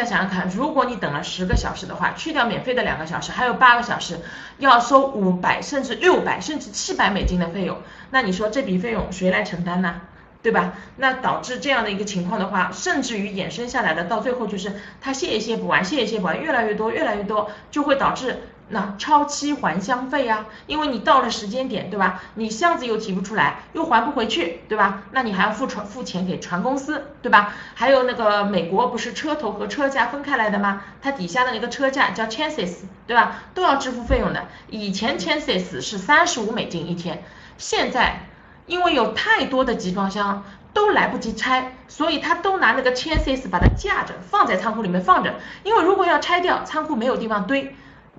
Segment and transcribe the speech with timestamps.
[0.00, 4.18] 再想想看，如果你等了十个小时的话，去掉免费的两个小时，还有八个小时，
[4.56, 7.76] 要收五百甚至六百甚至七百美金的费用，
[8.10, 10.00] 那你说这笔费用谁来承担呢？
[10.42, 10.72] 对吧？
[10.96, 18.38] 那导致这样的一个情况的话，甚至于衍生下来的，到最后就是他卸也卸不完，卸也卸不完，越来越多，越来越多，就会导致。
[18.72, 22.22] 那超期还箱费啊，因为你到了时间点，对吧？
[22.34, 25.02] 你箱子又提不出来，又还不回去，对吧？
[25.10, 27.52] 那你还要付船付钱给船公司，对吧？
[27.74, 30.82] 还有那个美国不是车头和车架分开来的吗？
[31.02, 33.42] 它底下的那个车架叫 chassis，对吧？
[33.54, 34.46] 都要支付费用的。
[34.68, 37.24] 以前 chassis 是三十五美金一天，
[37.58, 38.28] 现在
[38.66, 45.34] 因为有太多的集装箱都来不及拆，所以他都拿那个 chassis 把它架着放在仓库里面放着，
[45.64, 47.74] 因为如果要拆掉，仓库没有地方堆。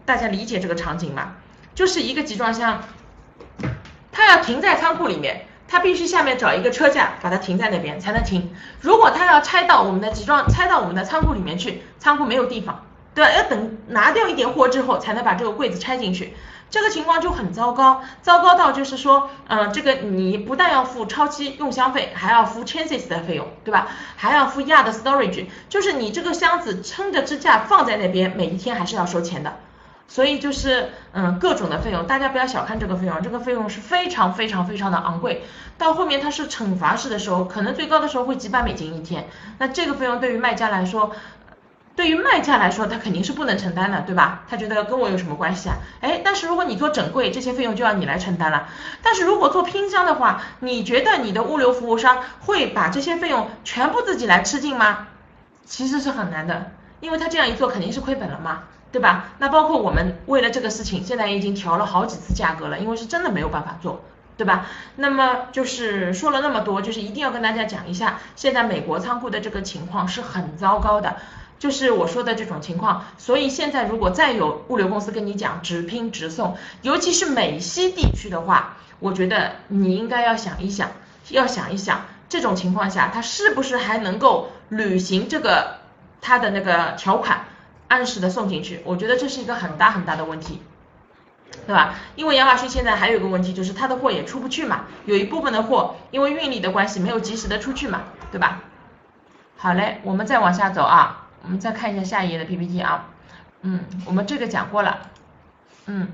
[0.05, 1.35] 大家理解这个场景吗？
[1.73, 2.81] 就是一个集装箱，
[4.11, 8.53] 它要停在仓库里面，它必须下面找一个车架把它停在那边才能停。
[8.81, 13.31] 如果它要拆到我们的集装，拆到我们的仓库里面去，仓库没有地方，对吧？
[13.31, 16.33] 要等拿掉一点货之后，才能把这个柜子拆进去。
[16.69, 23.87] 这个情况就很糟糕，糟糕到就是说，嗯，这个你不但要付超期用箱费，还要付 chassis 的费用，对吧？
[24.15, 29.57] 还要付亚的 storage，就是你这个箱子撑着支架放在那边，每一天还是要收钱的。
[30.11, 35.43] 所以就是，嗯，各种的费用，大家不要小看这个费用，这个费用是非常非常非常的昂贵。
[35.77, 39.29] 到后面它是惩罚式的时候，可能最高的时候会几百美金一天。
[39.57, 41.15] 那这个费用对于卖家来说，
[41.95, 44.43] 对于卖家来说，他肯定是不能承担的，对吧？
[44.49, 45.77] 他觉得跟我有什么关系啊？
[46.01, 48.67] 哎，但是如果你做整柜，这些费用就要你来承担了。
[49.01, 55.07] 但是如果做拼箱的话，你觉得你的物流服务商会把这些费用全部自己来吃进吗？
[55.65, 58.63] 其实是很难的，因为他这样一做肯定是亏本了嘛。
[58.91, 59.29] 对吧？
[59.39, 64.01] 那包括我们为了这个事情，现在已经调了好几次价格了，因为是真的没有办法做，
[64.35, 64.65] 对吧？
[64.97, 71.15] 那么就是说了那么多，就是一定要跟大家讲一下，现在美国仓库的这个情况是很糟糕的，
[71.57, 73.05] 就是我说的这种情况。
[73.17, 80.91] 所以现在如果再有物流公司跟你讲直拼直送，尤其是美西地区的话，我觉得你应该要想一想，
[81.29, 85.77] 要想一想这种情况下，他是不是还能够履行这个
[86.19, 87.45] 他的那个条款？
[87.91, 90.61] 按时的送进去，我觉得这是一个很大很大的问题，
[91.67, 91.95] 对吧？
[92.15, 98.61] 因为亚马逊现在还有一个问题，就是它的货也出不去嘛，有一部分的货因为运力的关系没有及时的出去嘛，对吧？
[99.57, 103.09] 好嘞，我们再往下走啊，我们再看一下下一页的 PPT 啊，
[103.61, 105.09] 嗯，我们这个讲过了，
[105.87, 106.07] 嗯，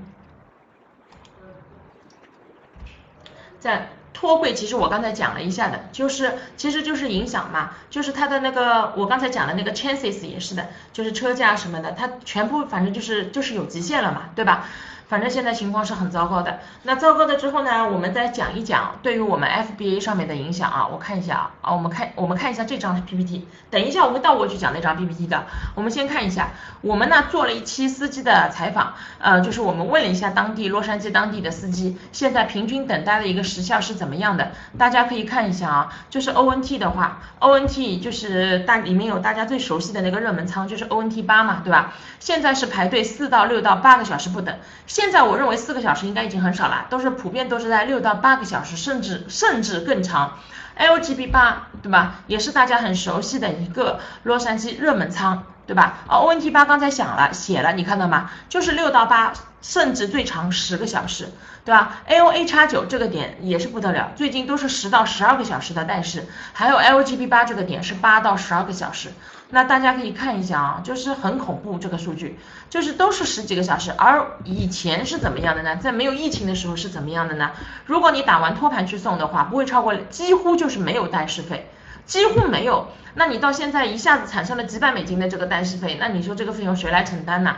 [3.60, 3.90] 在。
[4.20, 14.66] 托柜其实我刚才讲了一下的，就是其实就是影响嘛，就是它的那个我刚才讲的那个 chances 也是的，就是车价什么的，它全部反正就是就是有极限了嘛，对吧？
[15.08, 16.60] 反正现在情况是很糟糕的。
[16.82, 20.86] 那糟糕的之后呢，我们再讲一讲对于我们 FBA 上面的影响啊。
[20.86, 23.48] 我看一下啊，啊，我们看我们看一下这张 PPT。
[23.70, 25.46] 等一下我会倒过去讲那张 PPT 的。
[25.74, 26.50] 我们先看一下，
[26.82, 34.52] 我们呢做了一期司机的采访，呃，就是我们问了一下当地洛杉矶当地的司机，现在平均等待的一个时效是怎么样的？
[34.76, 41.94] 大家可以看一下啊，就是 ONT 的话，ONT 就是大里面有大家最熟悉的那个热门仓，就是 ONT 八嘛，对吧？
[42.20, 44.54] 现在是排队四到六到八个小时不等。
[44.98, 50.40] 现在我认为四个小时应该已经很少了，都是普遍都是在六到八个小时，甚至甚至更长。
[50.78, 55.98] LGB 八对吧，也是大家很熟悉的一个洛杉矶热门仓，对吧？
[56.06, 58.30] 啊，ONT 八刚才想了写了，你看到吗？
[58.48, 61.28] 就是六到八，甚至最长十个小时，
[61.64, 69.10] 对吧？AOA 叉九这个点也是不得了，最近都是十到十二个小时的，但是还有 LGB 八这个点是八到十二个小时。
[69.50, 72.38] 那大家可以看一下啊，就是很恐怖这个数据，
[72.68, 75.76] 就是都是十几个小时，而以前是怎么样的呢？
[75.76, 77.52] 在没有疫情的时候是怎么样的呢？
[77.86, 81.66] 如果你打完托盘去送的话，不会超过，几乎就就是没有代试费，
[82.04, 82.88] 几乎没有。
[83.14, 87.56] 那你到现在一下子产生了几百美金的这个代试费，那你说这个费用谁来承担呢？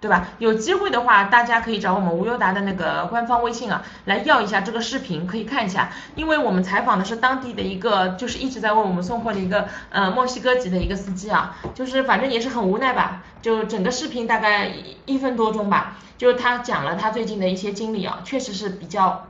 [0.00, 0.28] 对吧？
[0.38, 5.90] 有机会的话，大家可以找我们无忧达的那个官方微信啊，来要一下这个视频，可以看一下。
[6.14, 13.22] 因为我们采访的是当地的一个，就是一直在为我们送货的一个，呃，墨西哥籍的一个司机啊，就是反正也是很无奈吧。
[13.42, 14.72] 就整个视频大概
[15.04, 19.26] 一分多钟吧，就是他讲了他最近的一些经历啊，确实是比较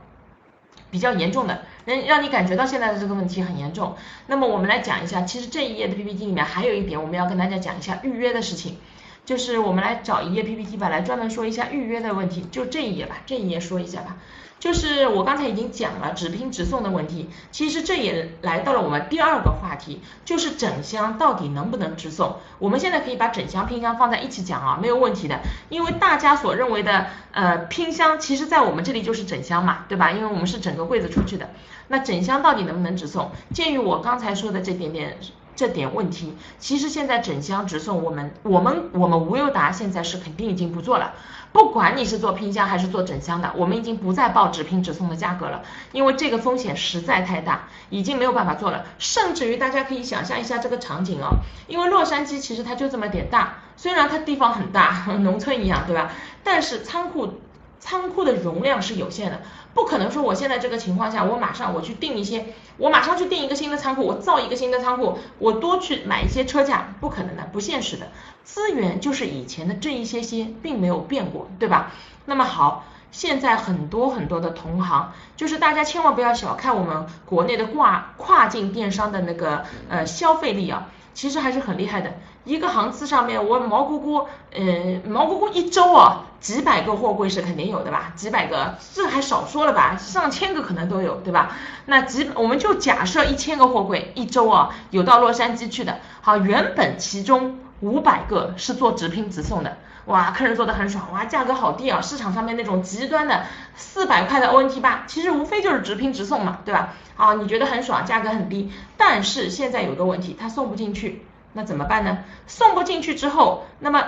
[0.89, 3.95] 比较严重的，能让你感觉到现在的这个问题很严重。
[4.27, 8.77] 那么我们来讲一下，其实这一页的 PPT 里面还有一点，我们要跟大家讲一下预约的事情。
[9.27, 14.15] 就是我们来找一页 PPT 吧，来专门说一下预约的问题，就这一页吧，这一页说一下吧。
[14.57, 22.37] 就是我刚才已经讲了只拼直送的问题，其实这也来到了我们第二个话题，就是整箱到底能不能直送？
[22.57, 30.09] 我们现在可以把整箱拼箱放在一起讲啊，没有问题的，因为大家所认为的呃拼箱，其实在我们这里就是整箱嘛，对吧？
[30.11, 31.49] 因为我们是整个柜子出去的，
[31.89, 33.31] 那整箱到底能不能直送？
[33.53, 35.17] 鉴于我刚才说的这点点。
[35.57, 36.33] 这点问题。
[36.57, 41.15] 其实现在整箱直送，我们我们我们无忧达现在是肯定已经不做了。
[41.51, 48.85] 不管你是做拼箱还是做整箱的，我们已经不再报直拼直送的价格了，因为这个风险实在太大，已经没有办法做了。
[48.99, 51.37] 甚至于大家可以想象一下这个场景哦，
[51.67, 56.11] 因为洛杉矶其实它就这么点大，虽然它地方很大， 农村一样，对吧？
[56.43, 57.33] 但是仓库。
[57.79, 59.41] 仓库的容量是有限的，
[59.73, 62.47] 不可能说我现在这个情况下，我马上我去订一些，
[62.77, 68.07] 我马上去订一个新的仓库，我造一个新的仓库，我多去买一些车架，不可能的，不现实的。
[68.43, 71.91] 资源就是以前的这一些些，并没有变过，对吧？
[72.25, 80.87] 那么好，现在很多很多的同行，就是大家千万不要小看我们国内的跨跨境电商的那个呃消费力啊。
[81.17, 82.13] 其实还是很厉害的，
[82.45, 88.13] 一个航次上面，我毛姑姑，嗯，毛姑姑一周啊，几百个货柜是肯定有的吧？
[88.15, 89.97] 几百个，这还少说了吧？
[89.97, 91.55] 上千个可能都有，对吧？
[91.87, 95.97] 那几，我们就假设一千个货柜一周啊，有到洛杉矶去的。
[96.21, 99.77] 好，原本其中五百个是做直拼直送的，
[100.07, 101.99] 哇，客人做的很爽，哇，价格好低啊！
[102.01, 103.43] 市场上面那种极端的
[103.75, 106.93] 四百块的 ONT 八，其实无非就是直拼直送嘛，对吧？
[107.17, 112.19] 啊，你觉得很爽，价格很低，但是现在有个问题，它送不进去，那怎么办呢？
[112.47, 114.01] 送不进去之后，那么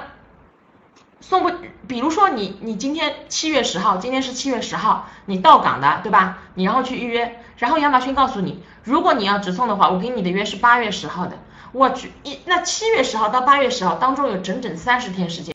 [1.20, 1.52] 送不，
[1.86, 6.38] 比如说你你今天七月十号，今天是七月十号，你到港的，对吧？
[6.54, 11.38] 你然后去预约，然后亚马逊告诉你，如果你要直送的话，我给你的约是八月十号的，
[11.74, 15.48] 我去一那七月十号到八月十号当中有整整三十天时间。